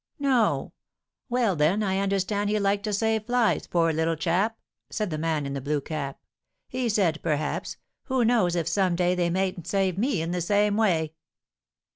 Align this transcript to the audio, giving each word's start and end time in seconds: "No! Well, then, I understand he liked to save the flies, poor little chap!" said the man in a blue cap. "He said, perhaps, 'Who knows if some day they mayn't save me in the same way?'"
"No! 0.17 0.73
Well, 1.29 1.55
then, 1.55 1.83
I 1.83 1.99
understand 1.99 2.49
he 2.49 2.57
liked 2.57 2.85
to 2.85 2.91
save 2.93 3.21
the 3.21 3.25
flies, 3.27 3.67
poor 3.67 3.93
little 3.93 4.15
chap!" 4.15 4.57
said 4.89 5.11
the 5.11 5.19
man 5.19 5.45
in 5.45 5.55
a 5.55 5.61
blue 5.61 5.79
cap. 5.79 6.19
"He 6.67 6.89
said, 6.89 7.21
perhaps, 7.21 7.77
'Who 8.05 8.25
knows 8.25 8.55
if 8.55 8.67
some 8.67 8.95
day 8.95 9.13
they 9.13 9.29
mayn't 9.29 9.67
save 9.67 9.99
me 9.99 10.23
in 10.23 10.31
the 10.31 10.41
same 10.41 10.75
way?'" 10.75 11.13